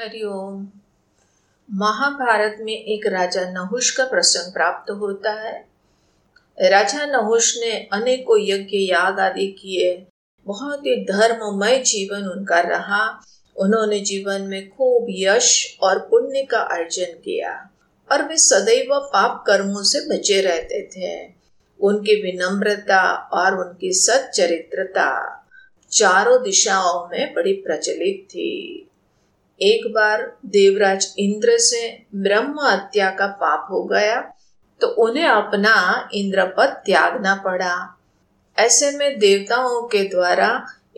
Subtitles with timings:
[0.00, 0.68] हरिओम
[1.70, 5.68] महाभारत में एक राजा नहुष का प्रसंग प्राप्त होता है।
[6.60, 10.06] राजा नहुष ने अनेकों यज्ञ, याग आदि किए।
[10.46, 13.20] बहुत ही धर्ममय जीवन उनका रहा।
[13.56, 17.70] उन्होंने जीवन में खूब यश और पुण्य का अर्जन किया
[18.12, 21.34] और वे सदैव पाप कर्मों से बचे रहते थे।
[21.80, 25.36] उनकी विनम्रता और उनकी सच्चरित्रता
[25.90, 28.86] चारों दिशाओं में बड़ी प्रचलित थी।
[29.60, 34.20] एक बार देवराज इंद्र से ब्रह्म हत्या का पाप हो गया
[34.80, 35.74] तो उन्हें अपना
[36.14, 37.74] इंद्र पद त्यागना पड़ा।
[38.58, 40.48] ऐसे में देवताओं के द्वारा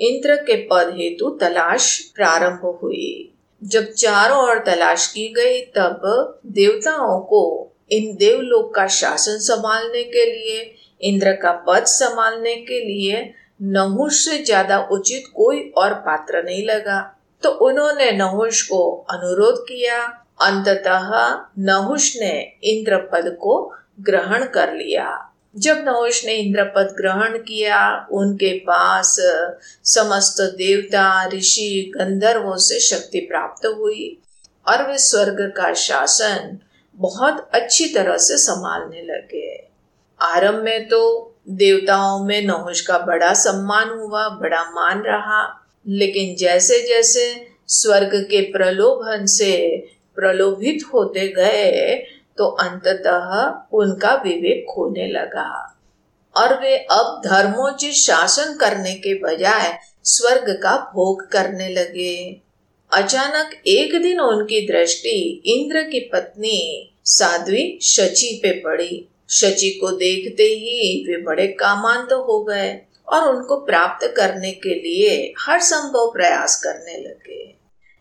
[0.00, 3.28] इंद्र के पद हेतु तलाश प्रारंभ हुई।
[3.62, 7.42] जब चारों ओर तलाश की गई, तब देवताओं को
[7.92, 10.60] इन देवलोक का शासन संभालने के लिए,
[11.00, 13.22] इंद्र का पद संभालने के लिए
[13.62, 17.00] नहुष से ज़्यादा उचित कोई और पात्र नहीं लगा।
[17.42, 25.28] तो उन्होंने नहुष को अनुरोध किया। अंततः नहुष ने इंद्र पद को ग्रहण कर लिया।
[25.56, 29.16] जब नहुष ने इंद्र पद ग्रहण किया, उनके पास
[29.84, 34.22] समस्त देवता, ऋषि, गंधर्वों से शक्ति प्राप्त हुई
[34.68, 36.58] और वे स्वर्ग का शासन
[36.94, 39.68] बहुत अच्छी तरह से संभालने लगे।
[40.20, 46.80] आरंभ में तो देवताओं में नहुष का बड़ा सम्मान हुआ, बड़ा मान रहा। लेकिन जैसे
[46.88, 47.24] जैसे
[47.66, 49.54] स्वर्ग के प्रलोभन से
[50.16, 51.94] प्रलोभित होते गए
[52.38, 53.32] तो अंततः
[53.72, 55.50] उनका विवेक खोने लगा।
[56.36, 62.40] और वे अब धर्मोचित शासन करने के बजाय स्वर्ग का भोग करने लगे।
[62.92, 70.42] अचानक एक दिन उनकी दृष्टि इंद्र की पत्नी साध्वी शची पे पड़ी। शची को देखते
[70.42, 72.72] ही वे बड़े कामांत हो गए।
[73.08, 77.54] और उनको प्राप्त करने के लिए हर संभव प्रयास करने लगे।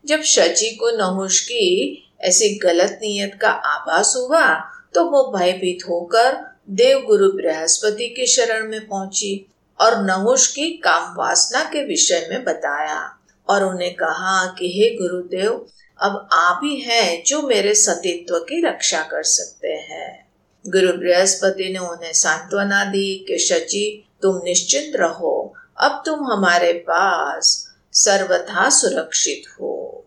[0.06, 6.58] जब शची को नहुष की ऐसी गलत नीयत का आभास हुआ तो वो भयभीत होकर
[6.70, 9.52] देव गुरु बृहस्पति के शरण में पहुँची
[9.82, 13.17] और नहुष की काम वासना के विषय में बताया
[13.50, 15.66] और उन्हें कहा कि, हे गुरुदेव,
[16.02, 20.28] अब आप ही हैं जो मेरे सतीत्व की रक्षा कर सकते हैं।
[20.67, 27.71] गुरु बृहस्पति ने उन्हें सांत्वना दी कि शची तुम निश्चिंत रहो, अब तुम हमारे पास
[27.93, 30.05] सर्वथा सुरक्षित हो।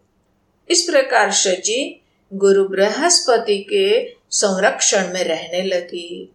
[0.70, 2.02] इस प्रकार शची
[2.32, 6.34] गुरु बृहस्पति के संरक्षण में रहने लगी।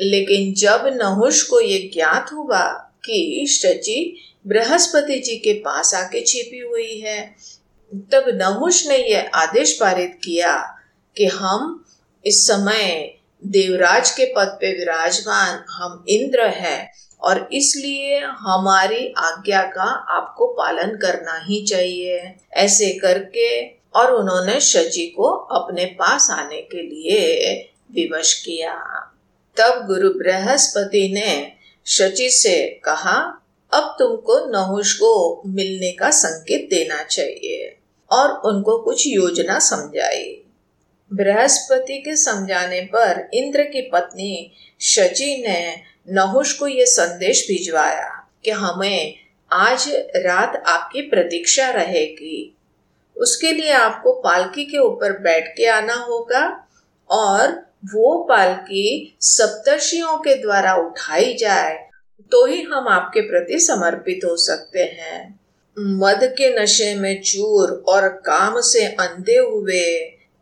[0.00, 2.72] लेकिन जब नहुष को ये ज्ञात हुआ
[3.04, 7.36] कि शची बृहस्पति जी के पास आके छिपी हुई है,
[7.94, 10.78] तब नहुष ने यह आदेश पारित किया
[11.16, 11.84] कि हम
[12.26, 13.14] इस समय
[13.46, 20.96] देवराज के पद पे विराजमान, हम इंद्र हैं। और इसलिए हमारी आज्ञा का आपको पालन
[20.96, 27.54] करना ही चाहिए। ऐसे करके और उन्होंने शची को अपने पास आने के लिए
[27.92, 28.74] विवश किया।
[29.56, 31.52] तब गुरु बृहस्पति ने
[31.86, 37.78] शची से कहा, अब तुमको नहुष को मिलने का संकेत देना चाहिए
[38.10, 40.42] और उनको कुछ योजना समझाई।
[41.12, 45.76] बृहस्पति के समझाने पर इंद्र की पत्नी शची ने
[46.08, 48.08] नहुष को ये संदेश भिजवाया
[48.44, 49.14] कि हमें
[49.52, 52.56] आज रात आपकी प्रतीक्षा रहेगी।
[53.16, 56.44] उसके लिए आपको पालकी के ऊपर बैठ के आना होगा
[57.10, 57.52] और
[57.84, 61.74] वो पालकी सप्तर्षियों के द्वारा उठाई जाए
[62.32, 65.40] तो ही हम आपके प्रति समर्पित हो सकते हैं।
[65.76, 69.84] मद के नशे में चूर और काम से अंधे हुए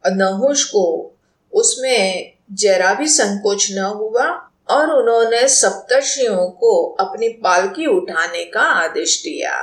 [0.04, 1.16] नहुष को
[1.52, 9.20] उसमें जरा भी संकोच न हुआ। और उन्होंने सप्तर्षियों को अपनी पालकी उठाने का आदेश
[9.22, 9.56] दिया।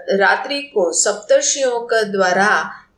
[0.00, 2.48] रात्रि को सप्तर्षियों का द्वारा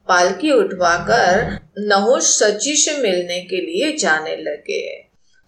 [0.09, 4.85] पालकी उठवाकर नहुष सची से मिलने के लिए जाने लगे।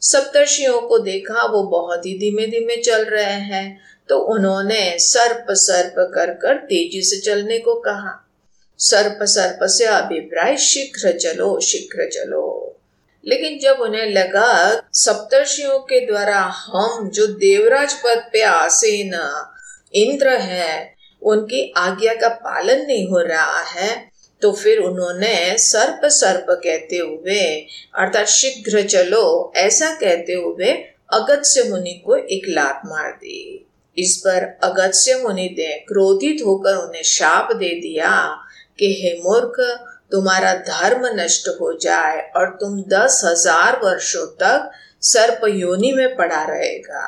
[0.03, 5.95] सप्तर्षियों को देखा, वो बहुत ही धीमे धीमे चल रहे हैं तो उन्होंने सर्प सर्प
[6.15, 8.15] कर कर तेज़ी से चलने को कहा।
[8.81, 12.50] सर्प सर्प से अभिप्राय, शीघ्र चलो शीघ्र चलो।
[13.25, 19.15] लेकिन जब उन्हें लगा, सप्तर्षियों के द्वारा हम जो देवराज पद पे आसीन
[19.95, 24.09] इंद्र है, उनकी आज्ञा का पालन नहीं हो रहा है
[24.43, 27.43] तो फिर उन्होंने सर्प सर्प कहते हुए,
[27.95, 30.73] अर्थात शीघ्र चलो, ऐसा कहते हुए
[31.13, 37.03] अगत्य मुनि को एक लात मार दी। इस पर अगत्य मुनि ने क्रोधित होकर उन्हें
[37.03, 38.13] शाप दे दिया
[38.79, 39.61] कि हे मूर्ख
[40.13, 44.71] तुम्हारा धर्म नष्ट हो जाए और तुम दस हज़ार वर्षों तक
[45.03, 47.05] सर्प योनि में पड़ा रहेगा।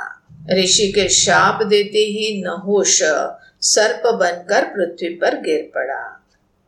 [0.53, 2.99] ऋषि के शाप देते ही नहोश
[3.65, 6.03] सर्प बनकर पृथ्वी पर गिर पड़ा।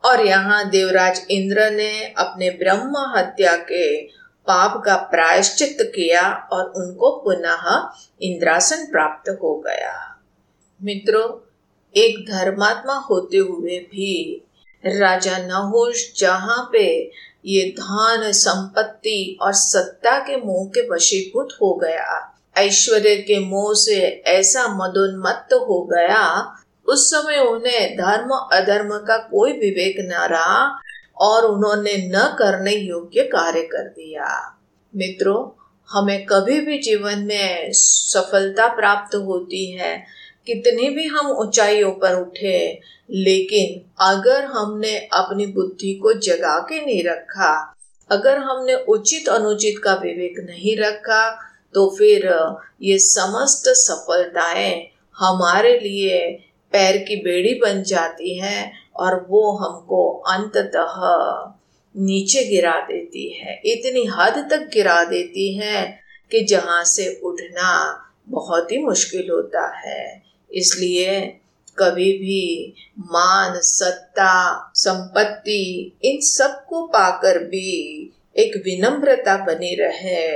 [0.03, 3.85] और यहाँ देवराज इंद्र ने अपने ब्रह्म हत्या के
[4.47, 6.21] पाप का प्रायश्चित किया
[6.51, 7.63] और उनको पुनः
[8.21, 9.93] इंद्रासन प्राप्त हो गया।
[10.81, 11.27] मित्रों,
[11.95, 14.41] एक धर्मात्मा होते हुए भी
[14.87, 17.11] राजा नहुष जहाँ पे
[17.45, 24.23] ये धन, संपत्ति और सत्ता के मोह के वशीभूत हो गया। ऐश्वर्य के मोह से
[24.27, 26.55] ऐसा मदोन्मत्त हो गया,
[26.85, 30.79] उस समय उन्हें धर्म अधर्म का कोई विवेक न रहा
[31.17, 34.57] और उन्होंने न करने योग्य कार्य कर दिया।
[34.95, 40.05] मित्रों, हमें कभी भी जीवन में सफलता प्राप्त होती है
[40.47, 47.03] कितनी भी हम ऊंचाइयों पर उठे, लेकिन अगर हमने अपनी बुद्धि को जगा के नहीं
[47.03, 47.53] रखा,
[48.09, 51.29] अगर हमने उचित अनुचित का विवेक नहीं रखा
[51.75, 52.25] तो फिर
[52.81, 54.73] ये समस्त सफलताएँ
[55.17, 56.19] हमारे लिए
[56.73, 60.95] पैर की बेड़ी बन जाती है और वो हमको अंततः
[61.95, 65.85] नीचे गिरा देती है। इतनी हद तक गिरा देती है
[66.31, 67.71] कि जहाँ से उठना
[68.29, 70.23] बहुत ही मुश्किल होता है।
[70.55, 71.21] इसलिए
[71.77, 80.31] कभी भी मान, सत्ता, संपत्ति, इन सबको पाकर भी एक विनम्रता बनी रहे।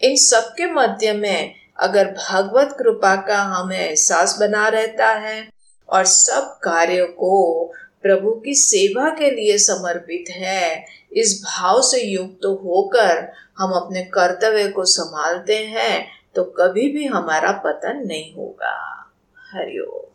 [0.00, 5.48] इन सब के मध्य में अगर भगवत कृपा का हमें एहसास बना रहता है
[5.88, 7.64] और सब कार्यों को
[8.02, 13.26] प्रभु की सेवा के लिए समर्पित है, इस भाव से युक्त तो होकर
[13.58, 18.97] हम अपने कर्तव्य को संभालते हैं तो कभी भी हमारा पतन नहीं होगा।
[19.52, 20.07] हरिओम।